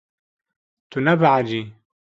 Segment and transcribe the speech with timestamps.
[0.89, 1.61] Tu nebehecî.